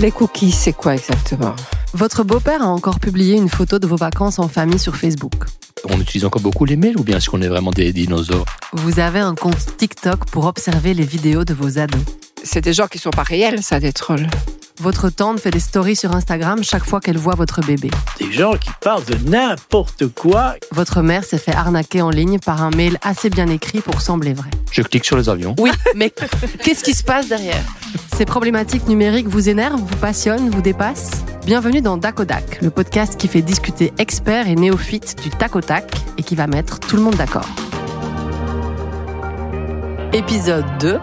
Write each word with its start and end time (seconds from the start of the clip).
Les 0.00 0.12
cookies, 0.12 0.52
c'est 0.52 0.72
quoi 0.72 0.94
exactement? 0.94 1.56
Votre 1.92 2.22
beau-père 2.22 2.62
a 2.62 2.68
encore 2.68 3.00
publié 3.00 3.34
une 3.34 3.48
photo 3.48 3.80
de 3.80 3.86
vos 3.88 3.96
vacances 3.96 4.38
en 4.38 4.46
famille 4.46 4.78
sur 4.78 4.94
Facebook. 4.94 5.32
On 5.88 6.00
utilise 6.00 6.24
encore 6.24 6.40
beaucoup 6.40 6.64
les 6.64 6.76
mails 6.76 6.96
ou 6.96 7.02
bien 7.02 7.16
est-ce 7.16 7.28
qu'on 7.28 7.42
est 7.42 7.48
vraiment 7.48 7.72
des 7.72 7.92
dinosaures? 7.92 8.44
Vous 8.74 9.00
avez 9.00 9.18
un 9.18 9.34
compte 9.34 9.76
TikTok 9.76 10.26
pour 10.26 10.44
observer 10.44 10.94
les 10.94 11.04
vidéos 11.04 11.44
de 11.44 11.52
vos 11.52 11.80
ados. 11.80 12.00
C'est 12.44 12.60
des 12.60 12.72
gens 12.72 12.86
qui 12.86 12.98
sont 12.98 13.10
pas 13.10 13.24
réels, 13.24 13.64
ça, 13.64 13.80
des 13.80 13.92
trolls. 13.92 14.28
Votre 14.80 15.10
tante 15.10 15.40
fait 15.40 15.50
des 15.50 15.58
stories 15.58 15.96
sur 15.96 16.14
Instagram 16.14 16.62
chaque 16.62 16.84
fois 16.84 17.00
qu'elle 17.00 17.18
voit 17.18 17.34
votre 17.34 17.60
bébé. 17.62 17.90
Des 18.20 18.30
gens 18.30 18.52
qui 18.52 18.70
parlent 18.80 19.04
de 19.04 19.16
n'importe 19.28 20.06
quoi. 20.14 20.54
Votre 20.70 21.02
mère 21.02 21.24
s'est 21.24 21.38
fait 21.38 21.54
arnaquer 21.54 22.02
en 22.02 22.10
ligne 22.10 22.38
par 22.38 22.62
un 22.62 22.70
mail 22.70 22.98
assez 23.02 23.30
bien 23.30 23.48
écrit 23.48 23.80
pour 23.80 24.00
sembler 24.00 24.34
vrai. 24.34 24.50
Je 24.70 24.82
clique 24.82 25.04
sur 25.04 25.16
les 25.16 25.28
avions. 25.28 25.56
Oui, 25.58 25.72
mais 25.96 26.12
qu'est-ce 26.62 26.84
qui 26.84 26.94
se 26.94 27.02
passe 27.02 27.26
derrière? 27.26 27.64
Ces 28.18 28.24
problématiques 28.24 28.88
numériques 28.88 29.28
vous 29.28 29.48
énervent, 29.48 29.78
vous 29.78 29.96
passionnent, 29.98 30.50
vous 30.50 30.60
dépassent? 30.60 31.24
Bienvenue 31.46 31.80
dans 31.80 31.96
Dakodak, 31.96 32.60
le 32.62 32.70
podcast 32.70 33.16
qui 33.16 33.28
fait 33.28 33.42
discuter 33.42 33.92
experts 33.96 34.48
et 34.48 34.56
néophytes 34.56 35.22
du 35.22 35.30
tac 35.30 35.54
au 35.54 35.60
tac 35.60 35.84
et 36.16 36.24
qui 36.24 36.34
va 36.34 36.48
mettre 36.48 36.80
tout 36.80 36.96
le 36.96 37.02
monde 37.02 37.14
d'accord. 37.14 37.46
Épisode 40.12 40.64
2 40.80 40.98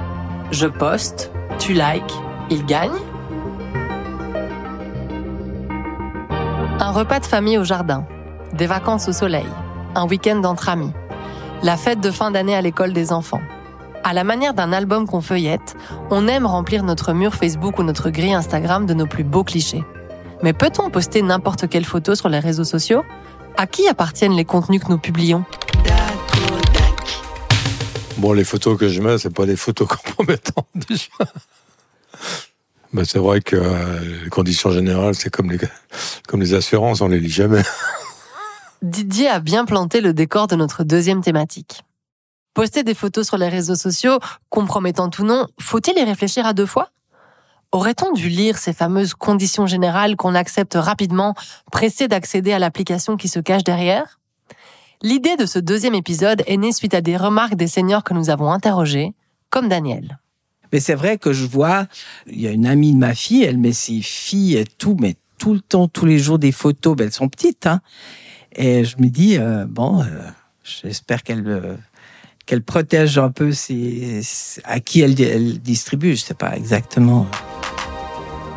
Je 0.52 0.68
poste, 0.68 1.32
tu 1.58 1.72
likes, 1.72 2.14
il 2.50 2.66
gagne 2.66 2.92
Un 6.82 6.92
repas 6.92 7.22
de 7.22 7.26
famille 7.26 7.58
au 7.58 7.64
jardin, 7.64 8.06
des 8.52 8.68
vacances 8.68 9.08
au 9.08 9.14
soleil, 9.14 9.48
un 9.96 10.06
week-end 10.06 10.44
entre 10.44 10.68
amis, 10.68 10.92
la 11.64 11.78
fête 11.78 12.02
de 12.02 12.12
fin 12.12 12.32
d'année 12.32 12.56
à 12.56 12.62
l'école 12.62 12.92
des 12.92 13.14
enfants. 13.14 13.42
À 14.08 14.14
la 14.14 14.24
manière 14.24 14.54
d'un 14.54 14.72
album 14.72 15.08
qu'on 15.08 15.20
feuillette, 15.20 15.76
on 16.12 16.28
aime 16.28 16.46
remplir 16.46 16.84
notre 16.84 17.12
mur 17.14 17.34
Facebook 17.34 17.80
ou 17.80 17.84
notre 17.84 18.12
grille 18.12 18.36
Instagram 18.36 18.86
de 18.86 18.94
nos 18.94 19.08
plus 19.08 19.24
beaux 19.24 19.44
clichés. 19.44 19.84
Mais 20.44 20.54
peut-on 20.54 20.92
poster 20.92 21.24
n'importe 21.24 21.68
quelle 21.68 21.86
photo 21.86 22.14
sur 22.14 22.30
les 22.30 22.38
réseaux 22.38 22.66
sociaux? 22.66 23.04
À 23.58 23.66
qui 23.66 23.88
appartiennent 23.88 24.36
les 24.36 24.46
contenus 24.46 24.84
que 24.84 24.90
nous 24.90 25.00
publions? 25.00 25.44
Bon, 28.18 28.34
les 28.34 28.44
photos 28.44 28.78
que 28.78 28.90
je 28.90 29.02
mets, 29.02 29.18
c'est 29.18 29.34
pas 29.34 29.48
des 29.48 29.56
photos 29.56 29.88
compromettantes 30.06 30.68
déjà. 30.88 31.08
Ben, 32.94 33.06
c'est 33.06 33.18
vrai 33.18 33.42
que 33.42 33.56
euh, 33.56 34.24
les 34.26 34.30
conditions 34.30 34.70
générales, 34.70 35.16
c'est 35.16 35.32
comme 35.32 35.50
les, 35.50 35.58
comme 36.28 36.42
les 36.42 36.54
assurances, 36.54 37.02
on 37.02 37.08
les 37.08 37.20
lit 37.20 37.28
jamais. 37.28 37.64
Didier 38.84 39.30
a 39.30 39.40
bien 39.40 39.66
planté 39.66 40.00
le 40.00 40.14
décor 40.14 40.46
de 40.46 40.56
notre 40.56 40.84
deuxième 40.84 41.22
thématique. 41.22 41.85
Poster 42.56 42.84
des 42.84 42.94
photos 42.94 43.28
sur 43.28 43.38
les 43.38 43.50
réseaux 43.50 43.76
sociaux, 43.76 44.18
compromettantes 44.48 45.20
ou 45.20 45.26
non, 45.26 45.46
faut-il 45.60 45.98
y 46.00 46.04
réfléchir 46.06 46.46
à 46.46 46.54
deux 46.54 46.66
fois? 46.66 46.90
Aurait-on 47.74 48.14
dû 48.14 48.30
lire 48.30 48.58
ces 48.58 48.72
fameuses 48.72 49.14
conditions 49.14 49.68
générales 49.68 50.16
qu'on 50.16 50.36
accepte 50.36 50.76
rapidement, 50.76 51.36
pressé 51.70 52.08
d'accéder 52.08 52.54
à 52.54 52.60
l'application 52.60 53.18
qui 53.18 53.28
se 53.28 53.42
cache 53.42 53.66
derrière? 53.66 54.22
L'idée 55.02 55.36
de 55.36 55.46
ce 55.46 55.60
deuxième 55.60 55.96
épisode 55.96 56.44
est 56.48 56.56
née 56.56 56.72
suite 56.72 56.94
à 56.94 57.02
des 57.02 57.18
remarques 57.18 57.56
des 57.56 57.68
seniors 57.68 58.06
que 58.06 58.14
nous 58.14 58.30
avons 58.30 58.50
interrogés, 58.50 59.14
comme 59.50 59.68
Daniel. 59.68 60.18
Mais 60.72 60.80
c'est 60.80 60.96
vrai 60.96 61.18
que 61.18 61.34
je 61.34 61.46
vois, 61.46 61.88
il 62.26 62.40
y 62.40 62.48
a 62.48 62.52
une 62.52 62.68
amie 62.68 62.94
de 62.94 62.98
ma 62.98 63.16
fille, 63.16 63.44
elle 63.44 63.58
met 63.58 63.74
ses 63.74 64.02
filles 64.02 64.56
et 64.56 64.66
tout, 64.66 64.96
mais 64.98 65.18
tout 65.38 65.54
le 65.54 65.60
temps, 65.60 65.90
tous 65.90 66.06
les 66.06 66.20
jours 66.20 66.40
des 66.40 66.54
photos, 66.54 66.96
elles 67.02 67.12
sont 67.12 67.28
petites, 67.28 67.68
hein. 67.68 67.82
Et 68.56 68.86
je 68.86 68.96
me 69.00 69.08
dis, 69.08 69.38
euh, 69.38 69.66
bon, 69.68 70.02
euh, 70.02 70.06
j'espère 70.64 71.22
qu'elle 71.22 71.46
euh, 71.46 71.76
qu'elle 72.46 72.62
protège 72.62 73.18
un 73.18 73.32
peu 73.32 73.52
à 74.64 74.80
qui 74.80 75.02
elle, 75.02 75.20
elle 75.22 75.60
distribue, 75.60 76.16
je 76.16 76.24
sais 76.24 76.34
pas 76.34 76.56
exactement. 76.56 77.28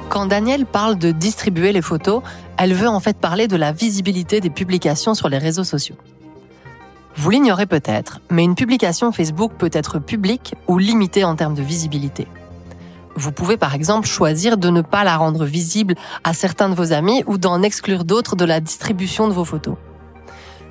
Quand 0.08 0.27
Daniel 0.27 0.64
parle 0.64 0.98
de 0.98 1.11
distribuer 1.11 1.72
les 1.72 1.83
photos, 1.83 2.22
elle 2.56 2.75
veut 2.75 2.89
en 2.89 3.00
fait 3.00 3.19
parler 3.19 3.47
de 3.47 3.56
la 3.56 3.72
visibilité 3.72 4.41
des 4.41 4.50
publications 4.50 5.14
sur 5.14 5.28
les 5.28 5.39
réseaux 5.39 5.64
sociaux. 5.64 5.97
Vous 7.17 7.30
l'ignorez 7.30 7.67
peut-être, 7.67 8.20
mais 8.30 8.45
une 8.45 8.55
publication 8.55 9.12
Facebook 9.12 9.52
peut 9.58 9.70
être 9.73 9.98
publique 9.98 10.55
ou 10.67 10.79
limitée 10.79 11.24
en 11.24 11.35
termes 11.35 11.55
de 11.55 11.62
visibilité. 11.62 12.27
Vous 13.17 13.33
pouvez 13.33 13.57
par 13.57 13.74
exemple 13.74 14.07
choisir 14.07 14.57
de 14.57 14.70
ne 14.70 14.80
pas 14.80 15.02
la 15.02 15.17
rendre 15.17 15.45
visible 15.45 15.96
à 16.23 16.33
certains 16.33 16.68
de 16.68 16.74
vos 16.74 16.92
amis 16.92 17.24
ou 17.27 17.36
d'en 17.36 17.62
exclure 17.62 18.05
d'autres 18.05 18.36
de 18.36 18.45
la 18.45 18.61
distribution 18.61 19.27
de 19.27 19.33
vos 19.33 19.45
photos. 19.45 19.77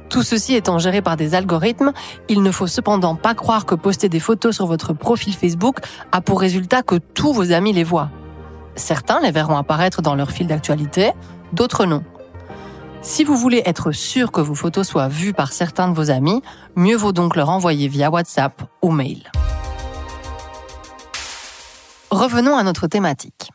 Tout 0.09 0.23
ceci 0.23 0.56
étant 0.56 0.79
géré 0.79 1.01
par 1.01 1.18
des 1.18 1.35
algorithmes, 1.35 1.91
il 2.29 2.41
ne 2.41 2.51
faut 2.51 2.68
cependant 2.68 3.16
pas 3.16 3.34
croire 3.34 3.66
que 3.66 3.75
poster 3.75 4.09
des 4.09 4.19
photos 4.19 4.56
sur 4.56 4.66
votre 4.66 4.94
profil 4.94 5.34
Facebook 5.34 5.79
a 6.12 6.22
pour 6.22 6.40
résultat 6.40 6.81
que 6.81 6.95
tous 6.95 7.34
vos 7.34 7.51
amis 7.51 7.73
les 7.73 7.84
voient. 7.84 8.09
Certains 8.75 9.19
les 9.22 9.31
verront 9.31 9.57
apparaître 9.57 10.01
dans 10.01 10.16
leur 10.16 10.31
fil 10.31 10.47
d'actualité, 10.47 11.12
d'autres 11.51 11.85
non. 11.85 12.03
Si 13.01 13.23
vous 13.23 13.35
voulez 13.35 13.62
être 13.66 13.91
sûr 13.91 14.31
que 14.31 14.41
vos 14.41 14.56
photos 14.56 14.88
soient 14.88 15.07
vues 15.07 15.34
par 15.34 15.51
certains 15.51 15.88
de 15.88 15.94
vos 15.94 16.09
amis, 16.09 16.41
mieux 16.75 16.96
vaut 16.96 17.12
donc 17.12 17.35
leur 17.35 17.50
envoyer 17.50 17.88
via 17.88 18.09
WhatsApp 18.09 18.63
ou 18.81 18.91
mail. 18.91 19.31
Revenons 22.12 22.56
à 22.56 22.63
notre 22.63 22.88
thématique. 22.88 23.51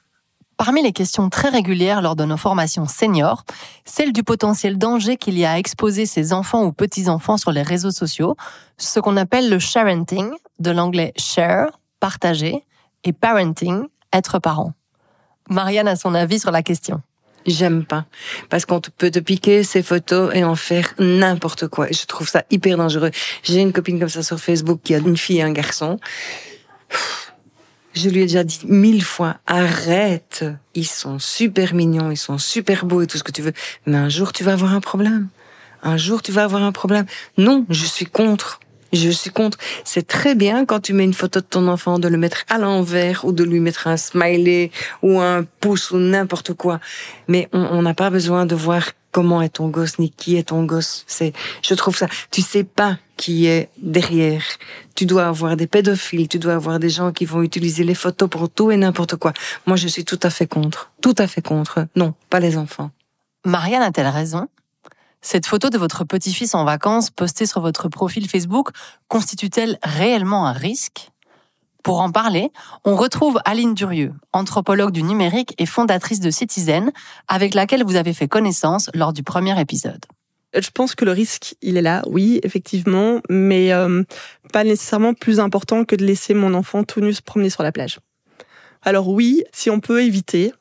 Parmi 0.64 0.80
les 0.80 0.92
questions 0.92 1.28
très 1.28 1.48
régulières 1.48 2.02
lors 2.02 2.14
de 2.14 2.22
nos 2.22 2.36
formations 2.36 2.86
seniors, 2.86 3.42
celle 3.84 4.12
du 4.12 4.22
potentiel 4.22 4.78
danger 4.78 5.16
qu'il 5.16 5.36
y 5.36 5.44
a 5.44 5.50
à 5.50 5.58
exposer 5.58 6.06
ses 6.06 6.32
enfants 6.32 6.62
ou 6.62 6.70
petits-enfants 6.70 7.36
sur 7.36 7.50
les 7.50 7.62
réseaux 7.62 7.90
sociaux, 7.90 8.36
ce 8.78 9.00
qu'on 9.00 9.16
appelle 9.16 9.50
le 9.50 9.58
sharenting, 9.58 10.30
de 10.60 10.70
l'anglais 10.70 11.12
share, 11.16 11.80
partager, 11.98 12.64
et 13.02 13.12
parenting, 13.12 13.88
être 14.12 14.38
parent. 14.38 14.72
Marianne 15.50 15.88
a 15.88 15.96
son 15.96 16.14
avis 16.14 16.38
sur 16.38 16.52
la 16.52 16.62
question. 16.62 17.02
J'aime 17.44 17.84
pas. 17.84 18.04
Parce 18.48 18.64
qu'on 18.64 18.80
peut 18.80 19.10
te 19.10 19.18
piquer 19.18 19.64
ces 19.64 19.82
photos 19.82 20.32
et 20.32 20.44
en 20.44 20.54
faire 20.54 20.94
n'importe 21.00 21.66
quoi. 21.66 21.88
Je 21.90 22.06
trouve 22.06 22.28
ça 22.28 22.44
hyper 22.52 22.76
dangereux. 22.76 23.10
J'ai 23.42 23.62
une 23.62 23.72
copine 23.72 23.98
comme 23.98 24.08
ça 24.08 24.22
sur 24.22 24.38
Facebook 24.38 24.78
qui 24.84 24.94
a 24.94 24.98
une 24.98 25.16
fille 25.16 25.38
et 25.38 25.42
un 25.42 25.50
garçon. 25.50 25.98
Je 27.94 28.08
lui 28.08 28.20
ai 28.20 28.22
déjà 28.22 28.44
dit 28.44 28.60
mille 28.64 29.04
fois, 29.04 29.36
arrête. 29.46 30.44
Ils 30.74 30.86
sont 30.86 31.18
super 31.18 31.74
mignons, 31.74 32.10
ils 32.10 32.16
sont 32.16 32.38
super 32.38 32.86
beaux 32.86 33.02
et 33.02 33.06
tout 33.06 33.18
ce 33.18 33.24
que 33.24 33.32
tu 33.32 33.42
veux. 33.42 33.52
Mais 33.86 33.96
un 33.96 34.08
jour, 34.08 34.32
tu 34.32 34.44
vas 34.44 34.52
avoir 34.52 34.72
un 34.72 34.80
problème. 34.80 35.28
Un 35.82 35.96
jour, 35.96 36.22
tu 36.22 36.32
vas 36.32 36.44
avoir 36.44 36.62
un 36.62 36.72
problème. 36.72 37.06
Non, 37.36 37.66
je 37.68 37.84
suis 37.84 38.06
contre. 38.06 38.60
Je 38.92 39.08
suis 39.08 39.30
contre. 39.30 39.58
C'est 39.84 40.06
très 40.06 40.34
bien 40.34 40.64
quand 40.64 40.80
tu 40.80 40.92
mets 40.92 41.04
une 41.04 41.14
photo 41.14 41.40
de 41.40 41.46
ton 41.46 41.66
enfant 41.68 41.98
de 41.98 42.08
le 42.08 42.18
mettre 42.18 42.44
à 42.48 42.58
l'envers 42.58 43.24
ou 43.24 43.32
de 43.32 43.42
lui 43.42 43.58
mettre 43.58 43.86
un 43.86 43.96
smiley 43.96 44.70
ou 45.02 45.18
un 45.20 45.44
pouce 45.60 45.90
ou 45.90 45.96
n'importe 45.96 46.52
quoi. 46.52 46.78
Mais 47.28 47.48
on 47.52 47.82
n'a 47.82 47.94
pas 47.94 48.10
besoin 48.10 48.46
de 48.46 48.54
voir 48.54 48.90
comment 49.12 49.42
est 49.42 49.50
ton 49.50 49.68
gosse 49.68 49.98
ni 49.98 50.10
qui 50.10 50.36
est 50.36 50.48
ton 50.48 50.64
gosse. 50.64 51.04
C'est, 51.06 51.32
je 51.62 51.74
trouve 51.74 51.96
ça. 51.96 52.08
Tu 52.30 52.42
sais 52.42 52.64
pas 52.64 52.98
qui 53.16 53.46
est 53.46 53.68
derrière. 53.78 54.42
Tu 54.96 55.06
dois 55.06 55.26
avoir 55.26 55.56
des 55.56 55.68
pédophiles, 55.68 56.26
tu 56.26 56.40
dois 56.40 56.54
avoir 56.54 56.80
des 56.80 56.90
gens 56.90 57.12
qui 57.12 57.24
vont 57.24 57.42
utiliser 57.42 57.84
les 57.84 57.94
photos 57.94 58.28
pour 58.28 58.50
tout 58.50 58.72
et 58.72 58.76
n'importe 58.76 59.16
quoi. 59.16 59.32
Moi, 59.66 59.76
je 59.76 59.86
suis 59.86 60.04
tout 60.04 60.18
à 60.22 60.30
fait 60.30 60.46
contre. 60.46 60.90
Tout 61.00 61.14
à 61.18 61.28
fait 61.28 61.42
contre. 61.42 61.86
Non, 61.94 62.14
pas 62.30 62.40
les 62.40 62.56
enfants. 62.56 62.90
Marianne 63.44 63.82
a-t-elle 63.82 64.08
raison? 64.08 64.48
Cette 65.20 65.46
photo 65.46 65.70
de 65.70 65.78
votre 65.78 66.02
petit-fils 66.02 66.54
en 66.54 66.64
vacances 66.64 67.10
postée 67.10 67.46
sur 67.46 67.60
votre 67.60 67.88
profil 67.88 68.28
Facebook 68.28 68.70
constitue-t-elle 69.06 69.78
réellement 69.84 70.46
un 70.48 70.52
risque? 70.52 71.11
Pour 71.82 72.00
en 72.00 72.12
parler, 72.12 72.50
on 72.84 72.94
retrouve 72.94 73.40
Aline 73.44 73.74
Durieux, 73.74 74.12
anthropologue 74.32 74.92
du 74.92 75.02
numérique 75.02 75.54
et 75.58 75.66
fondatrice 75.66 76.20
de 76.20 76.30
Citizen, 76.30 76.92
avec 77.26 77.54
laquelle 77.54 77.82
vous 77.84 77.96
avez 77.96 78.12
fait 78.12 78.28
connaissance 78.28 78.88
lors 78.94 79.12
du 79.12 79.22
premier 79.22 79.60
épisode. 79.60 80.04
Je 80.54 80.70
pense 80.70 80.94
que 80.94 81.04
le 81.04 81.12
risque, 81.12 81.56
il 81.62 81.76
est 81.76 81.82
là, 81.82 82.02
oui, 82.06 82.38
effectivement, 82.44 83.20
mais 83.28 83.72
euh, 83.72 84.04
pas 84.52 84.64
nécessairement 84.64 85.14
plus 85.14 85.40
important 85.40 85.84
que 85.84 85.96
de 85.96 86.04
laisser 86.04 86.34
mon 86.34 86.54
enfant 86.54 86.84
tout 86.84 87.00
nu 87.00 87.12
se 87.12 87.22
promener 87.22 87.50
sur 87.50 87.62
la 87.62 87.72
plage. 87.72 87.98
Alors 88.82 89.08
oui, 89.08 89.42
si 89.52 89.70
on 89.70 89.80
peut 89.80 90.02
éviter, 90.02 90.52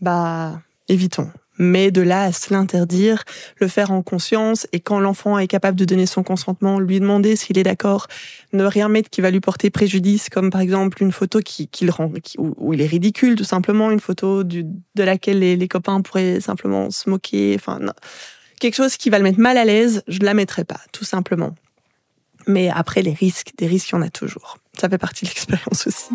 bah 0.00 0.60
évitons 0.88 1.30
mais 1.58 1.90
de 1.90 2.00
là 2.00 2.22
à 2.22 2.32
se 2.32 2.52
l'interdire, 2.52 3.24
le 3.56 3.68
faire 3.68 3.90
en 3.90 4.02
conscience 4.02 4.66
et 4.72 4.80
quand 4.80 5.00
l'enfant 5.00 5.38
est 5.38 5.46
capable 5.46 5.78
de 5.78 5.84
donner 5.84 6.06
son 6.06 6.22
consentement, 6.22 6.78
lui 6.80 7.00
demander 7.00 7.36
s'il 7.36 7.58
est 7.58 7.62
d'accord, 7.62 8.06
ne 8.52 8.64
rien 8.64 8.88
mettre 8.88 9.10
qui 9.10 9.20
va 9.20 9.30
lui 9.30 9.40
porter 9.40 9.70
préjudice, 9.70 10.28
comme 10.28 10.50
par 10.50 10.60
exemple 10.60 11.02
une 11.02 11.12
photo 11.12 11.40
qui, 11.40 11.68
qui 11.68 11.84
le 11.84 11.90
rend, 11.90 12.10
où 12.38 12.72
il 12.72 12.80
est 12.80 12.86
ridicule 12.86 13.36
tout 13.36 13.44
simplement, 13.44 13.90
une 13.90 14.00
photo 14.00 14.44
de 14.44 14.64
laquelle 14.96 15.40
les, 15.40 15.68
copains 15.68 16.00
pourraient 16.00 16.40
simplement 16.40 16.90
se 16.90 17.10
moquer, 17.10 17.54
enfin 17.58 17.78
quelque 18.58 18.74
chose 18.74 18.96
qui 18.96 19.10
va 19.10 19.18
le 19.18 19.24
mettre 19.24 19.40
mal 19.40 19.56
à 19.58 19.64
l'aise, 19.64 20.02
je 20.08 20.20
la 20.20 20.34
mettrai 20.34 20.64
pas, 20.64 20.80
tout 20.92 21.04
simplement. 21.04 21.54
Mais 22.46 22.70
après 22.70 23.02
les 23.02 23.12
risques, 23.12 23.52
des 23.58 23.66
risques 23.66 23.90
il 23.90 23.96
y 23.96 23.98
en 23.98 24.02
a 24.02 24.08
toujours. 24.08 24.58
Ça 24.78 24.88
fait 24.88 24.98
partie 24.98 25.24
de 25.24 25.30
l'expérience 25.30 25.86
aussi. 25.86 26.08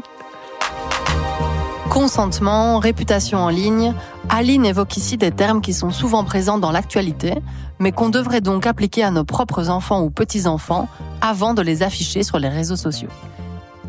Consentement, 1.93 2.79
réputation 2.79 3.37
en 3.37 3.49
ligne, 3.49 3.93
Aline 4.27 4.65
évoque 4.65 4.97
ici 4.97 5.15
des 5.15 5.29
termes 5.29 5.61
qui 5.61 5.73
sont 5.73 5.91
souvent 5.91 6.23
présents 6.23 6.57
dans 6.57 6.71
l'actualité, 6.71 7.35
mais 7.77 7.91
qu'on 7.91 8.09
devrait 8.09 8.41
donc 8.41 8.65
appliquer 8.65 9.03
à 9.03 9.11
nos 9.11 9.23
propres 9.23 9.69
enfants 9.69 10.01
ou 10.01 10.09
petits-enfants 10.09 10.89
avant 11.21 11.53
de 11.53 11.61
les 11.61 11.83
afficher 11.83 12.23
sur 12.23 12.39
les 12.39 12.49
réseaux 12.49 12.75
sociaux. 12.75 13.11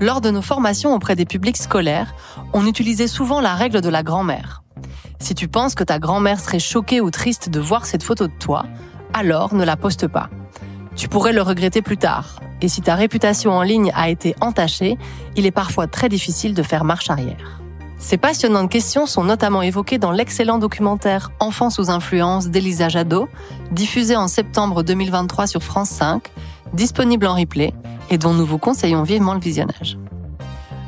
Lors 0.02 0.20
de 0.20 0.30
nos 0.30 0.42
formations 0.42 0.94
auprès 0.94 1.16
des 1.16 1.24
publics 1.24 1.56
scolaires, 1.56 2.14
on 2.52 2.66
utilisait 2.66 3.08
souvent 3.08 3.40
la 3.40 3.54
règle 3.54 3.80
de 3.80 3.88
la 3.88 4.02
grand-mère. 4.02 4.62
Si 5.18 5.34
tu 5.34 5.48
penses 5.48 5.74
que 5.74 5.82
ta 5.82 5.98
grand-mère 5.98 6.40
serait 6.40 6.58
choquée 6.58 7.00
ou 7.00 7.10
triste 7.10 7.48
de 7.48 7.58
voir 7.58 7.86
cette 7.86 8.02
photo 8.02 8.26
de 8.26 8.38
toi, 8.38 8.66
alors 9.14 9.54
ne 9.54 9.64
la 9.64 9.78
poste 9.78 10.08
pas. 10.08 10.28
Tu 10.94 11.08
pourrais 11.08 11.32
le 11.32 11.40
regretter 11.40 11.80
plus 11.80 11.96
tard. 11.96 12.38
Et 12.60 12.68
si 12.68 12.82
ta 12.82 12.96
réputation 12.96 13.52
en 13.52 13.62
ligne 13.62 13.92
a 13.94 14.10
été 14.10 14.36
entachée, 14.42 14.98
il 15.36 15.46
est 15.46 15.50
parfois 15.50 15.86
très 15.86 16.10
difficile 16.10 16.52
de 16.52 16.62
faire 16.62 16.84
marche 16.84 17.08
arrière. 17.08 17.63
Ces 18.06 18.18
passionnantes 18.18 18.70
questions 18.70 19.06
sont 19.06 19.24
notamment 19.24 19.62
évoquées 19.62 19.96
dans 19.96 20.12
l'excellent 20.12 20.58
documentaire 20.58 21.30
Enfants 21.40 21.70
sous 21.70 21.88
influence 21.88 22.48
d'Elisa 22.48 22.90
Jadot, 22.90 23.30
diffusé 23.70 24.14
en 24.14 24.28
septembre 24.28 24.82
2023 24.82 25.46
sur 25.46 25.62
France 25.62 25.88
5, 25.88 26.30
disponible 26.74 27.26
en 27.26 27.34
replay 27.34 27.72
et 28.10 28.18
dont 28.18 28.34
nous 28.34 28.44
vous 28.44 28.58
conseillons 28.58 29.04
vivement 29.04 29.32
le 29.32 29.40
visionnage. 29.40 29.96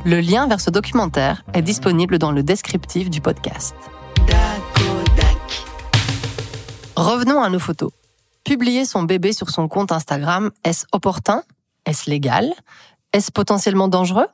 Le 0.05 0.21
lien 0.21 0.47
vers 0.47 0.61
ce 0.61 0.69
documentaire 0.69 1.43
est 1.55 1.63
disponible 1.63 2.19
dans 2.19 2.33
le 2.33 2.43
descriptif 2.43 3.09
du 3.09 3.23
podcast. 3.23 3.75
Revenons 6.97 7.41
à 7.41 7.49
nos 7.49 7.59
photos. 7.59 7.93
Publier 8.45 8.85
son 8.85 9.05
bébé 9.05 9.33
sur 9.33 9.49
son 9.49 9.69
compte 9.69 9.91
Instagram, 9.91 10.51
est-ce 10.65 10.85
opportun? 10.93 11.45
Est-ce 11.87 12.11
légal? 12.11 12.53
Est-ce 13.15 13.33
potentiellement 13.33 13.89
dangereux? 13.89 14.27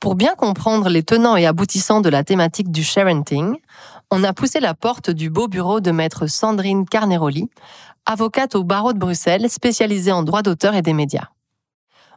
Pour 0.00 0.14
bien 0.14 0.34
comprendre 0.34 0.88
les 0.88 1.02
tenants 1.02 1.36
et 1.36 1.44
aboutissants 1.44 2.00
de 2.00 2.08
la 2.08 2.24
thématique 2.24 2.72
du 2.72 2.82
sharenting, 2.82 3.58
on 4.10 4.24
a 4.24 4.32
poussé 4.32 4.58
la 4.58 4.72
porte 4.72 5.10
du 5.10 5.28
beau 5.28 5.46
bureau 5.46 5.80
de 5.80 5.90
maître 5.90 6.26
Sandrine 6.26 6.86
Carneroli, 6.88 7.50
avocate 8.06 8.54
au 8.54 8.64
barreau 8.64 8.94
de 8.94 8.98
Bruxelles 8.98 9.50
spécialisée 9.50 10.10
en 10.10 10.22
droit 10.22 10.40
d'auteur 10.40 10.74
et 10.74 10.80
des 10.80 10.94
médias. 10.94 11.28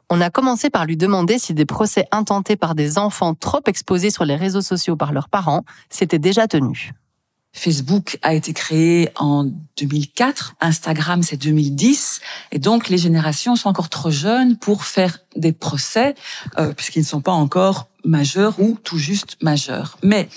On 0.09 0.21
a 0.21 0.29
commencé 0.29 0.69
par 0.69 0.85
lui 0.85 0.95
demander 0.95 1.37
si 1.37 1.53
des 1.53 1.65
procès 1.65 2.05
intentés 2.11 2.55
par 2.55 2.73
des 2.73 2.97
enfants 2.97 3.33
trop 3.33 3.61
exposés 3.67 4.11
sur 4.11 4.23
les 4.23 4.37
réseaux 4.37 4.61
sociaux 4.61 4.95
par 4.95 5.11
leurs 5.11 5.27
parents 5.27 5.63
s'étaient 5.89 6.19
déjà 6.19 6.47
tenus. 6.47 6.93
Facebook 7.53 8.17
a 8.23 8.33
été 8.33 8.51
créé 8.51 9.09
en 9.15 9.45
2004, 9.77 10.55
Instagram 10.59 11.21
c'est 11.21 11.37
2010, 11.37 12.19
et 12.51 12.59
donc 12.59 12.89
les 12.89 12.97
générations 12.97 13.55
sont 13.55 13.69
encore 13.69 13.89
trop 13.89 14.09
jeunes 14.09 14.57
pour 14.57 14.83
faire 14.83 15.19
des 15.35 15.53
procès, 15.53 16.15
euh, 16.57 16.73
puisqu'ils 16.73 17.01
ne 17.01 17.05
sont 17.05 17.21
pas 17.21 17.31
encore 17.31 17.87
majeurs 18.03 18.59
ou 18.59 18.77
tout 18.83 18.97
juste 18.97 19.37
majeurs. 19.41 19.97
Mais 20.03 20.27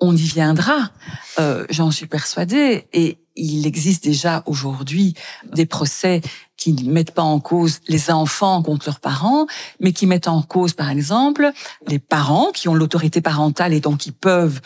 on 0.00 0.14
y 0.14 0.22
viendra, 0.22 0.90
euh, 1.38 1.64
j'en 1.70 1.90
suis 1.90 2.06
persuadée, 2.06 2.86
et 2.92 3.18
il 3.36 3.66
existe 3.66 4.04
déjà 4.04 4.42
aujourd'hui 4.46 5.14
des 5.52 5.66
procès 5.66 6.20
qui 6.56 6.72
ne 6.72 6.90
mettent 6.90 7.10
pas 7.10 7.22
en 7.22 7.40
cause 7.40 7.80
les 7.88 8.10
enfants 8.10 8.62
contre 8.62 8.86
leurs 8.86 9.00
parents, 9.00 9.46
mais 9.80 9.92
qui 9.92 10.06
mettent 10.06 10.28
en 10.28 10.42
cause, 10.42 10.72
par 10.72 10.88
exemple, 10.88 11.50
les 11.88 11.98
parents 11.98 12.52
qui 12.52 12.68
ont 12.68 12.74
l'autorité 12.74 13.20
parentale 13.20 13.72
et 13.72 13.80
donc 13.80 13.98
qui 13.98 14.12
peuvent 14.12 14.60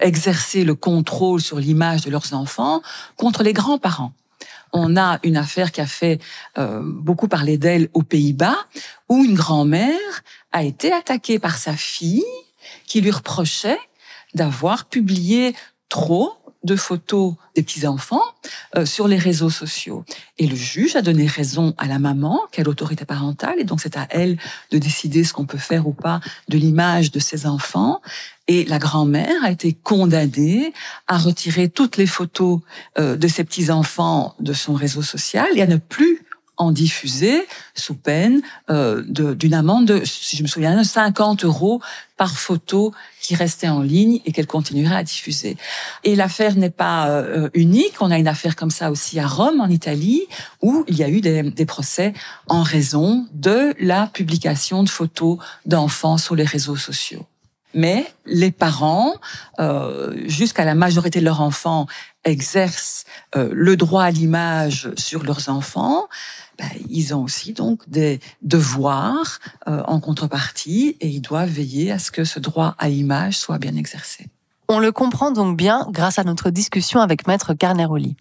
exercer 0.00 0.64
le 0.64 0.74
contrôle 0.74 1.40
sur 1.40 1.58
l'image 1.58 2.02
de 2.02 2.10
leurs 2.10 2.34
enfants 2.34 2.82
contre 3.16 3.42
les 3.42 3.52
grands-parents. 3.52 4.12
On 4.72 4.96
a 4.96 5.18
une 5.24 5.36
affaire 5.36 5.72
qui 5.72 5.80
a 5.80 5.86
fait 5.86 6.20
euh, 6.58 6.82
beaucoup 6.84 7.26
parler 7.26 7.58
d'elle 7.58 7.88
aux 7.94 8.02
Pays-Bas, 8.02 8.56
où 9.08 9.24
une 9.24 9.34
grand-mère 9.34 10.22
a 10.52 10.62
été 10.62 10.92
attaquée 10.92 11.38
par 11.38 11.58
sa 11.58 11.72
fille 11.72 12.24
qui 12.86 13.00
lui 13.00 13.10
reprochait 13.10 13.80
d'avoir 14.34 14.84
publié 14.84 15.56
trop 15.88 16.34
de 16.62 16.76
photos 16.76 17.34
des 17.54 17.62
petits-enfants 17.62 18.22
euh, 18.76 18.84
sur 18.84 19.08
les 19.08 19.16
réseaux 19.16 19.50
sociaux. 19.50 20.04
Et 20.38 20.46
le 20.46 20.56
juge 20.56 20.96
a 20.96 21.02
donné 21.02 21.26
raison 21.26 21.74
à 21.78 21.86
la 21.86 21.98
maman, 21.98 22.40
qui 22.52 22.60
a 22.60 22.64
l'autorité 22.64 23.04
parentale, 23.04 23.58
et 23.58 23.64
donc 23.64 23.80
c'est 23.80 23.96
à 23.96 24.06
elle 24.10 24.38
de 24.70 24.78
décider 24.78 25.24
ce 25.24 25.32
qu'on 25.32 25.46
peut 25.46 25.58
faire 25.58 25.86
ou 25.86 25.92
pas 25.92 26.20
de 26.48 26.58
l'image 26.58 27.10
de 27.10 27.18
ses 27.18 27.46
enfants. 27.46 28.00
Et 28.46 28.64
la 28.64 28.78
grand-mère 28.78 29.44
a 29.44 29.50
été 29.50 29.72
condamnée 29.72 30.72
à 31.06 31.18
retirer 31.18 31.68
toutes 31.68 31.96
les 31.96 32.06
photos 32.06 32.60
euh, 32.98 33.16
de 33.16 33.28
ses 33.28 33.44
petits-enfants 33.44 34.34
de 34.40 34.52
son 34.52 34.74
réseau 34.74 35.02
social 35.02 35.48
et 35.54 35.62
à 35.62 35.66
ne 35.66 35.76
plus 35.76 36.24
en 36.60 36.72
diffuser 36.72 37.46
sous 37.74 37.94
peine 37.94 38.42
euh, 38.68 39.02
d'une 39.06 39.54
amende 39.54 39.86
de, 39.86 40.04
si 40.04 40.36
je 40.36 40.42
me 40.42 40.48
souviens, 40.48 40.76
de 40.76 40.84
50 40.84 41.44
euros 41.44 41.80
par 42.18 42.36
photo 42.36 42.92
qui 43.22 43.34
restait 43.34 43.70
en 43.70 43.80
ligne 43.80 44.20
et 44.26 44.32
qu'elle 44.32 44.46
continuerait 44.46 44.96
à 44.96 45.02
diffuser. 45.02 45.56
Et 46.04 46.14
l'affaire 46.14 46.56
n'est 46.56 46.68
pas 46.68 47.08
euh, 47.08 47.48
unique. 47.54 47.94
On 48.00 48.10
a 48.10 48.18
une 48.18 48.28
affaire 48.28 48.56
comme 48.56 48.70
ça 48.70 48.90
aussi 48.90 49.18
à 49.18 49.26
Rome, 49.26 49.60
en 49.62 49.68
Italie, 49.68 50.26
où 50.60 50.84
il 50.86 50.98
y 50.98 51.02
a 51.02 51.08
eu 51.08 51.22
des, 51.22 51.42
des 51.42 51.66
procès 51.66 52.12
en 52.46 52.62
raison 52.62 53.26
de 53.32 53.74
la 53.80 54.06
publication 54.08 54.82
de 54.82 54.90
photos 54.90 55.38
d'enfants 55.64 56.18
sur 56.18 56.34
les 56.34 56.44
réseaux 56.44 56.76
sociaux. 56.76 57.24
Mais 57.74 58.12
les 58.26 58.50
parents, 58.50 59.14
euh, 59.60 60.16
jusqu'à 60.26 60.64
la 60.64 60.74
majorité 60.74 61.20
de 61.20 61.24
leurs 61.24 61.40
enfants, 61.40 61.86
exercent 62.24 63.04
euh, 63.36 63.48
le 63.52 63.76
droit 63.76 64.02
à 64.02 64.10
l'image 64.10 64.90
sur 64.96 65.22
leurs 65.22 65.48
enfants. 65.48 66.08
Ben, 66.58 66.68
ils 66.90 67.14
ont 67.14 67.22
aussi 67.22 67.52
donc 67.52 67.88
des 67.88 68.20
devoirs 68.42 69.38
euh, 69.66 69.82
en 69.86 70.00
contrepartie 70.00 70.96
et 71.00 71.08
ils 71.08 71.22
doivent 71.22 71.48
veiller 71.48 71.90
à 71.90 71.98
ce 71.98 72.10
que 72.10 72.24
ce 72.24 72.38
droit 72.38 72.74
à 72.78 72.88
l'image 72.88 73.38
soit 73.38 73.58
bien 73.58 73.76
exercé. 73.76 74.28
On 74.68 74.78
le 74.78 74.92
comprend 74.92 75.30
donc 75.30 75.56
bien 75.56 75.86
grâce 75.90 76.18
à 76.18 76.24
notre 76.24 76.50
discussion 76.50 77.00
avec 77.00 77.26
Maître 77.26 77.54
Carneroli. 77.54 78.16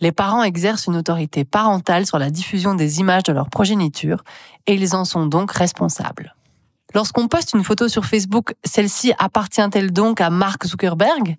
Les 0.00 0.12
parents 0.12 0.42
exercent 0.42 0.86
une 0.86 0.96
autorité 0.96 1.44
parentale 1.44 2.06
sur 2.06 2.18
la 2.18 2.30
diffusion 2.30 2.74
des 2.74 3.00
images 3.00 3.22
de 3.22 3.32
leur 3.32 3.48
progéniture 3.48 4.24
et 4.66 4.74
ils 4.74 4.94
en 4.94 5.04
sont 5.04 5.26
donc 5.26 5.52
responsables. 5.52 6.34
Lorsqu'on 6.94 7.28
poste 7.28 7.54
une 7.54 7.64
photo 7.64 7.88
sur 7.88 8.04
Facebook, 8.04 8.54
celle-ci 8.64 9.12
appartient-elle 9.18 9.92
donc 9.92 10.20
à 10.20 10.30
Mark 10.30 10.66
Zuckerberg? 10.66 11.36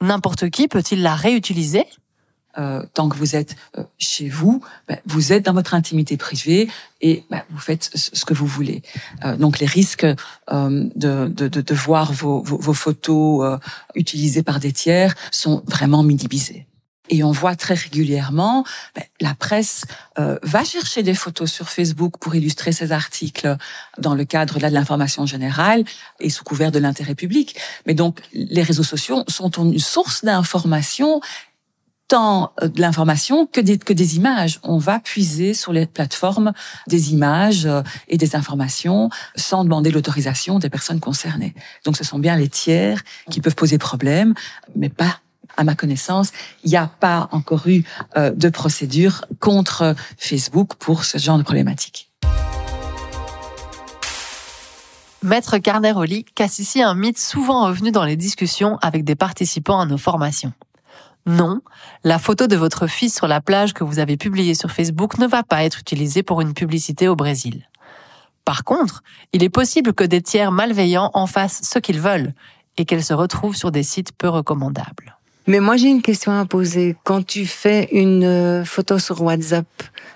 N'importe 0.00 0.50
qui 0.50 0.68
peut-il 0.68 1.02
la 1.02 1.14
réutiliser? 1.14 1.86
Euh, 2.58 2.84
tant 2.92 3.08
que 3.08 3.16
vous 3.16 3.34
êtes 3.34 3.56
euh, 3.78 3.84
chez 3.96 4.28
vous, 4.28 4.62
ben, 4.86 4.98
vous 5.06 5.32
êtes 5.32 5.46
dans 5.46 5.54
votre 5.54 5.72
intimité 5.72 6.18
privée 6.18 6.68
et 7.00 7.24
ben, 7.30 7.42
vous 7.48 7.58
faites 7.58 7.90
ce 7.94 8.26
que 8.26 8.34
vous 8.34 8.46
voulez. 8.46 8.82
Euh, 9.24 9.36
donc 9.38 9.58
les 9.58 9.64
risques 9.66 10.04
euh, 10.04 10.16
de, 10.94 11.28
de, 11.28 11.48
de, 11.48 11.74
voir 11.74 12.12
vos, 12.12 12.42
vos, 12.42 12.58
vos 12.58 12.74
photos 12.74 13.42
euh, 13.42 13.58
utilisées 13.94 14.42
par 14.42 14.60
des 14.60 14.72
tiers 14.72 15.14
sont 15.30 15.62
vraiment 15.66 16.02
minimisés. 16.02 16.66
Et 17.08 17.24
on 17.24 17.32
voit 17.32 17.56
très 17.56 17.74
régulièrement, 17.74 18.64
ben, 18.94 19.02
la 19.20 19.34
presse 19.34 19.84
euh, 20.18 20.38
va 20.42 20.64
chercher 20.64 21.02
des 21.02 21.14
photos 21.14 21.50
sur 21.50 21.68
Facebook 21.68 22.14
pour 22.18 22.34
illustrer 22.34 22.72
ses 22.72 22.92
articles 22.92 23.56
dans 23.98 24.14
le 24.14 24.24
cadre 24.24 24.58
là, 24.60 24.68
de 24.68 24.74
l'information 24.74 25.26
générale 25.26 25.84
et 26.20 26.30
sous 26.30 26.44
couvert 26.44 26.70
de 26.70 26.78
l'intérêt 26.78 27.14
public. 27.14 27.56
Mais 27.86 27.94
donc, 27.94 28.20
les 28.32 28.62
réseaux 28.62 28.84
sociaux 28.84 29.24
sont 29.28 29.50
une 29.50 29.78
source 29.78 30.24
d'information 30.24 31.20
tant 32.12 32.52
de 32.60 32.78
l'information 32.80 33.46
que 33.46 33.60
des, 33.60 33.78
que 33.78 33.94
des 33.94 34.16
images. 34.16 34.60
On 34.62 34.76
va 34.76 35.00
puiser 35.00 35.54
sur 35.54 35.72
les 35.72 35.86
plateformes 35.86 36.52
des 36.86 37.12
images 37.12 37.64
euh, 37.64 37.82
et 38.08 38.18
des 38.18 38.36
informations 38.36 39.08
sans 39.34 39.64
demander 39.64 39.90
l'autorisation 39.90 40.58
des 40.58 40.68
personnes 40.68 41.00
concernées. 41.00 41.54
Donc 41.86 41.96
ce 41.96 42.04
sont 42.04 42.18
bien 42.18 42.36
les 42.36 42.48
tiers 42.48 43.02
qui 43.30 43.40
peuvent 43.40 43.54
poser 43.54 43.78
problème, 43.78 44.34
mais 44.76 44.90
pas 44.90 45.20
à 45.56 45.64
ma 45.64 45.74
connaissance, 45.74 46.32
il 46.64 46.70
n'y 46.70 46.76
a 46.76 46.86
pas 46.86 47.28
encore 47.32 47.66
eu 47.66 47.84
euh, 48.16 48.30
de 48.30 48.48
procédure 48.48 49.24
contre 49.40 49.94
Facebook 50.16 50.74
pour 50.76 51.04
ce 51.04 51.18
genre 51.18 51.38
de 51.38 51.42
problématique. 51.42 52.10
Maître 55.22 55.58
Carneroli 55.58 56.24
casse 56.34 56.58
ici 56.58 56.82
un 56.82 56.94
mythe 56.94 57.18
souvent 57.18 57.66
revenu 57.66 57.92
dans 57.92 58.04
les 58.04 58.16
discussions 58.16 58.78
avec 58.82 59.04
des 59.04 59.14
participants 59.14 59.80
à 59.80 59.86
nos 59.86 59.98
formations. 59.98 60.52
Non, 61.26 61.60
la 62.02 62.18
photo 62.18 62.48
de 62.48 62.56
votre 62.56 62.88
fils 62.88 63.14
sur 63.14 63.28
la 63.28 63.40
plage 63.40 63.74
que 63.74 63.84
vous 63.84 64.00
avez 64.00 64.16
publiée 64.16 64.54
sur 64.54 64.72
Facebook 64.72 65.18
ne 65.18 65.28
va 65.28 65.44
pas 65.44 65.62
être 65.62 65.78
utilisée 65.78 66.24
pour 66.24 66.40
une 66.40 66.54
publicité 66.54 67.06
au 67.06 67.14
Brésil. 67.14 67.68
Par 68.44 68.64
contre, 68.64 69.04
il 69.32 69.44
est 69.44 69.48
possible 69.48 69.92
que 69.92 70.02
des 70.02 70.20
tiers 70.20 70.50
malveillants 70.50 71.12
en 71.14 71.28
fassent 71.28 71.60
ce 71.62 71.78
qu'ils 71.78 72.00
veulent 72.00 72.34
et 72.76 72.84
qu'elle 72.84 73.04
se 73.04 73.14
retrouve 73.14 73.54
sur 73.54 73.70
des 73.70 73.84
sites 73.84 74.10
peu 74.18 74.28
recommandables. 74.28 75.16
Mais 75.46 75.60
moi, 75.60 75.76
j'ai 75.76 75.88
une 75.88 76.02
question 76.02 76.32
à 76.32 76.44
poser. 76.44 76.96
Quand 77.04 77.24
tu 77.26 77.46
fais 77.46 77.88
une 77.92 78.24
euh, 78.24 78.64
photo 78.64 78.98
sur 78.98 79.20
WhatsApp, 79.22 79.66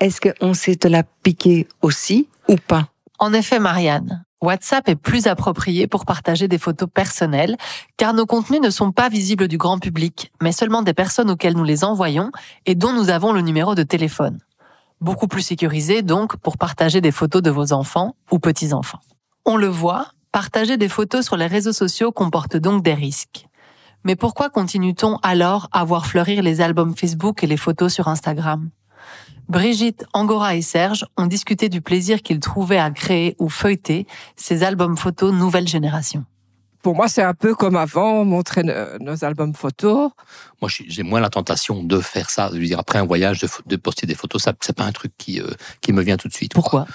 est-ce 0.00 0.20
qu'on 0.20 0.54
sait 0.54 0.76
te 0.76 0.86
la 0.86 1.02
piquer 1.02 1.66
aussi 1.82 2.28
ou 2.48 2.56
pas? 2.56 2.88
En 3.18 3.32
effet, 3.32 3.58
Marianne, 3.58 4.24
WhatsApp 4.40 4.88
est 4.88 4.96
plus 4.96 5.26
approprié 5.26 5.86
pour 5.86 6.04
partager 6.04 6.46
des 6.46 6.58
photos 6.58 6.88
personnelles, 6.92 7.56
car 7.96 8.14
nos 8.14 8.26
contenus 8.26 8.60
ne 8.60 8.70
sont 8.70 8.92
pas 8.92 9.08
visibles 9.08 9.48
du 9.48 9.58
grand 9.58 9.78
public, 9.78 10.30
mais 10.42 10.52
seulement 10.52 10.82
des 10.82 10.94
personnes 10.94 11.30
auxquelles 11.30 11.56
nous 11.56 11.64
les 11.64 11.82
envoyons 11.82 12.30
et 12.66 12.74
dont 12.74 12.92
nous 12.92 13.10
avons 13.10 13.32
le 13.32 13.40
numéro 13.40 13.74
de 13.74 13.82
téléphone. 13.82 14.38
Beaucoup 15.00 15.26
plus 15.26 15.42
sécurisé 15.42 16.02
donc 16.02 16.36
pour 16.36 16.58
partager 16.58 17.00
des 17.00 17.10
photos 17.10 17.42
de 17.42 17.50
vos 17.50 17.72
enfants 17.72 18.14
ou 18.30 18.38
petits-enfants. 18.38 19.00
On 19.44 19.56
le 19.56 19.66
voit, 19.66 20.08
partager 20.30 20.76
des 20.76 20.88
photos 20.88 21.24
sur 21.24 21.36
les 21.36 21.46
réseaux 21.46 21.72
sociaux 21.72 22.12
comporte 22.12 22.56
donc 22.56 22.82
des 22.82 22.94
risques. 22.94 23.46
Mais 24.04 24.16
pourquoi 24.16 24.50
continue-t-on 24.50 25.16
alors 25.22 25.68
à 25.72 25.84
voir 25.84 26.06
fleurir 26.06 26.42
les 26.42 26.60
albums 26.60 26.96
Facebook 26.96 27.42
et 27.42 27.46
les 27.46 27.56
photos 27.56 27.92
sur 27.92 28.08
Instagram? 28.08 28.70
Brigitte, 29.48 30.04
Angora 30.12 30.56
et 30.56 30.62
Serge 30.62 31.06
ont 31.16 31.26
discuté 31.26 31.68
du 31.68 31.80
plaisir 31.80 32.22
qu'ils 32.22 32.40
trouvaient 32.40 32.78
à 32.78 32.90
créer 32.90 33.36
ou 33.38 33.48
feuilleter 33.48 34.06
ces 34.34 34.64
albums 34.64 34.96
photos 34.96 35.32
nouvelle 35.32 35.68
génération. 35.68 36.24
Pour 36.82 36.94
moi, 36.94 37.08
c'est 37.08 37.22
un 37.22 37.34
peu 37.34 37.54
comme 37.54 37.74
avant, 37.74 38.24
montrer 38.24 38.62
nos, 39.00 39.24
albums 39.24 39.54
photos. 39.54 40.10
Moi, 40.60 40.70
j'ai 40.70 41.02
moins 41.02 41.20
la 41.20 41.30
tentation 41.30 41.82
de 41.82 42.00
faire 42.00 42.30
ça. 42.30 42.48
Je 42.52 42.58
veux 42.58 42.64
dire, 42.64 42.78
après 42.78 42.98
un 43.00 43.04
voyage, 43.04 43.44
de, 43.66 43.76
poster 43.76 44.06
des 44.06 44.14
photos, 44.14 44.42
ça, 44.42 44.52
c'est 44.60 44.76
pas 44.76 44.84
un 44.84 44.92
truc 44.92 45.12
qui, 45.18 45.40
euh, 45.40 45.50
qui 45.80 45.92
me 45.92 46.02
vient 46.02 46.16
tout 46.16 46.28
de 46.28 46.32
suite. 46.32 46.52
quoi. 46.54 46.62
Pourquoi? 46.62 46.86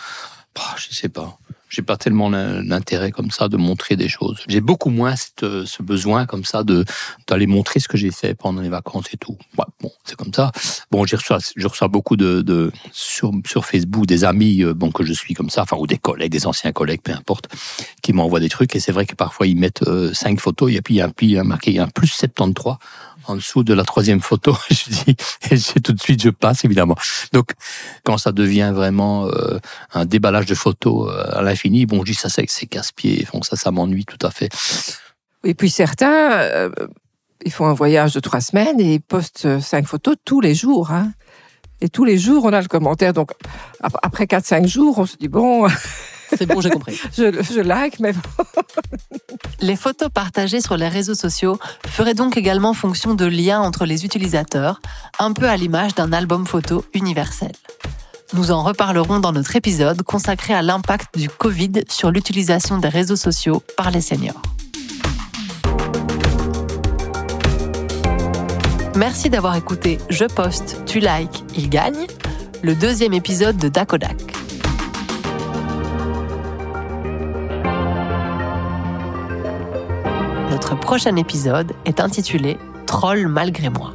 Bah, 0.56 0.76
je 0.78 0.94
sais 0.94 1.10
pas. 1.10 1.38
J'ai 1.72 1.82
pas 1.84 1.96
tellement 1.98 2.30
l'in- 2.30 2.62
l'intérêt 2.64 3.12
comme 3.12 3.32
ça 3.32 3.48
de 3.48 3.56
montrer 3.58 3.96
des 3.96 4.10
choses. 4.10 4.40
J'ai 4.48 4.60
beaucoup 4.62 4.90
moins 4.90 5.16
cette, 5.16 5.46
ce 5.66 5.82
besoin 5.82 6.26
comme 6.26 6.44
ça 6.44 6.64
de 6.64 6.84
d'aller 7.28 7.48
montrer 7.48 7.80
ce 7.80 7.88
que 7.88 7.98
j'ai 7.98 8.12
fait 8.12 8.36
pendant 8.36 8.62
les 8.62 8.70
vacances 8.70 9.06
et 9.14 9.18
tout. 9.18 9.38
Bon, 9.56 9.92
c'est 10.04 10.18
comme 10.18 10.34
ça. 10.34 10.52
Bon, 10.92 11.06
j'ai 11.06 11.16
reçois, 11.16 11.40
je 11.56 11.68
reçois 11.68 11.88
beaucoup 11.88 12.18
de, 12.18 12.42
de 12.42 12.72
sur, 12.92 13.32
sur 13.46 13.66
Facebook 13.66 14.06
des 14.06 14.26
amis 14.26 14.64
euh, 14.64 14.74
bon 14.74 14.92
que 14.92 15.06
je 15.06 15.14
suis 15.14 15.34
comme 15.34 15.50
ça, 15.50 15.62
enfin 15.64 15.78
ou 15.78 15.88
des 15.88 15.98
collègues, 15.98 16.32
des 16.32 16.46
anciens 16.46 16.74
collègues, 16.74 17.02
peu 17.02 17.14
importe, 17.14 17.48
qui 18.02 18.12
m'envoient 18.14 18.42
des 18.42 18.50
trucs 18.50 18.76
et 18.76 18.80
c'est 18.82 18.92
vrai 18.92 19.06
que 19.06 19.16
parfois 19.16 19.48
ils 19.48 19.56
mettent 19.58 19.84
euh, 19.88 20.14
cinq 20.14 20.40
photos 20.42 20.72
et 20.74 20.82
puis 20.82 20.96
il 20.96 21.32
y 21.32 21.38
a, 21.38 21.42
a 21.42 21.44
marqué 21.46 21.80
un 21.80 21.88
plus 21.88 22.08
73 22.08 22.76
en 23.28 23.36
dessous 23.36 23.64
de 23.64 23.74
la 23.74 23.84
troisième 23.84 24.22
photo. 24.22 24.56
je 24.70 24.90
dis 24.90 25.16
et 25.52 25.82
tout 25.82 25.94
de 25.94 26.02
suite 26.02 26.22
je 26.22 26.30
passe 26.30 26.66
évidemment. 26.66 26.96
Donc 27.34 27.52
quand 28.04 28.18
ça 28.18 28.32
devient 28.32 28.72
vraiment 28.74 29.28
euh, 29.28 29.60
un 29.94 30.06
déballage 30.06 30.46
de 30.46 30.56
photos 30.56 31.10
euh, 31.12 31.38
à 31.38 31.42
l'infini, 31.42 31.86
bon, 31.86 32.00
je 32.06 32.12
dis 32.12 32.18
ça 32.18 32.30
c'est 32.30 32.46
c'est 32.50 32.66
casse-pied, 32.68 33.28
donc 33.34 33.46
ça 33.46 33.56
ça 33.56 33.72
m'ennuie 33.72 34.06
tout 34.06 34.26
à 34.26 34.32
fait. 34.32 34.50
Et 35.44 35.54
puis 35.54 35.70
certains, 35.70 36.32
euh, 36.32 36.70
ils 37.46 37.52
font 37.52 37.66
un 37.66 37.74
voyage 37.74 38.14
de 38.14 38.20
trois 38.20 38.42
semaines 38.42 38.80
et 38.80 38.96
ils 38.96 39.02
postent 39.02 39.46
euh, 39.46 39.60
cinq 39.60 39.88
photos 39.88 40.16
tous 40.24 40.42
les 40.42 40.54
jours. 40.54 40.92
Hein. 40.92 41.12
Et 41.84 41.90
tous 41.90 42.04
les 42.06 42.20
jours, 42.20 42.46
on 42.46 42.54
a 42.54 42.62
le 42.62 42.68
commentaire. 42.68 43.12
Donc 43.14 43.32
ap- 43.82 43.98
après 44.04 44.28
quatre, 44.28 44.46
cinq 44.46 44.68
jours, 44.68 45.00
on 45.00 45.06
se 45.08 45.18
dit 45.18 45.28
bon, 45.30 45.68
C'est 46.38 46.46
bon, 46.46 46.62
j'ai 46.62 46.70
compris. 46.70 47.00
je, 47.18 47.42
je 47.42 47.60
like, 47.60 48.00
mais 48.00 48.14
bon. 48.14 48.20
Les 49.62 49.76
photos 49.76 50.10
partagées 50.10 50.62
sur 50.62 50.78
les 50.78 50.88
réseaux 50.88 51.14
sociaux 51.14 51.60
feraient 51.88 52.14
donc 52.14 52.38
également 52.38 52.74
fonction 52.74 53.14
de 53.14 53.26
lien 53.26 53.60
entre 53.60 53.86
les 53.86 54.06
utilisateurs, 54.06 54.82
un 55.20 55.34
peu 55.34 55.48
à 55.48 55.58
l'image 55.58 55.94
d'un 55.96 56.14
album 56.14 56.48
photo 56.48 56.84
universel. 56.94 57.52
Nous 58.34 58.52
en 58.52 58.64
reparlerons 58.64 59.20
dans 59.20 59.34
notre 59.34 59.56
épisode 59.56 60.04
consacré 60.04 60.54
à 60.54 60.62
l'impact 60.62 61.18
du 61.18 61.30
Covid 61.30 61.84
sur 61.90 62.12
l'utilisation 62.12 62.78
des 62.78 62.88
réseaux 62.88 63.18
sociaux 63.18 63.62
par 63.76 63.92
les 63.92 64.02
seniors. 64.02 64.42
Merci 68.96 69.30
d'avoir 69.30 69.56
écouté 69.56 70.00
Je 70.10 70.26
poste, 70.26 70.78
tu 70.86 71.00
likes, 71.00 71.44
il 71.56 71.70
gagne, 71.70 72.08
le 72.62 72.76
deuxième 72.76 73.14
épisode 73.14 73.58
de 73.58 73.68
Dakodak. 73.68 74.31
Prochain 80.92 81.16
épisode 81.16 81.72
est 81.86 82.02
intitulé 82.02 82.58
Troll 82.86 83.30
malgré 83.30 83.70
moi. 83.70 83.94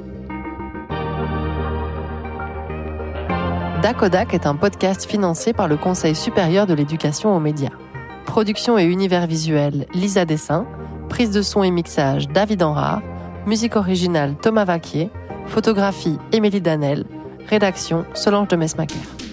Dakodak 3.82 4.32
est 4.32 4.46
un 4.46 4.56
podcast 4.56 5.04
financé 5.04 5.52
par 5.52 5.68
le 5.68 5.76
Conseil 5.76 6.14
supérieur 6.14 6.66
de 6.66 6.72
l'éducation 6.72 7.36
aux 7.36 7.38
médias. 7.38 7.76
Production 8.24 8.78
et 8.78 8.84
univers 8.84 9.26
visuel 9.26 9.84
Lisa 9.92 10.24
Dessin, 10.24 10.64
prise 11.10 11.32
de 11.32 11.42
son 11.42 11.62
et 11.62 11.70
mixage 11.70 12.28
David 12.28 12.62
Enrard, 12.62 13.02
musique 13.44 13.76
originale 13.76 14.34
Thomas 14.40 14.64
Vaquier, 14.64 15.10
photographie 15.48 16.16
Émilie 16.32 16.62
Danel, 16.62 17.04
rédaction 17.46 18.06
Solange 18.14 18.48
de 18.48 18.56
Mesmaquer. 18.56 19.25